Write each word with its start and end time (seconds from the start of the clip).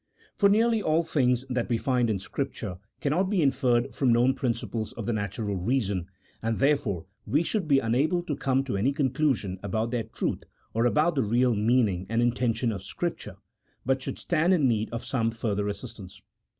For 0.35 0.49
nearly 0.49 0.81
all 0.81 1.03
things 1.03 1.45
that 1.47 1.69
we 1.69 1.77
find 1.77 2.09
in 2.09 2.17
Scripture 2.17 2.79
cannot 3.01 3.29
be 3.29 3.43
inferred 3.43 3.93
from 3.93 4.11
known 4.11 4.33
principles 4.33 4.93
of 4.93 5.05
the 5.05 5.13
natural 5.13 5.57
reason, 5.57 6.07
and, 6.41 6.57
therefore, 6.57 7.05
we 7.27 7.43
should 7.43 7.67
be 7.67 7.77
unable 7.77 8.23
to 8.23 8.35
come 8.35 8.63
to 8.63 8.75
any 8.77 8.93
conclusion 8.93 9.59
about 9.61 9.91
their 9.91 10.05
truth, 10.05 10.45
or 10.73 10.87
about 10.87 11.13
the 11.13 11.21
real 11.23 11.53
meaning 11.53 12.07
and 12.09 12.19
intention 12.23 12.71
of 12.71 12.81
Scripture, 12.81 13.37
but 13.85 14.01
should 14.01 14.17
stand 14.17 14.55
in 14.55 14.67
need 14.67 14.89
of 14.89 15.05
some 15.05 15.29
further 15.29 15.67
assistance. 15.67 16.19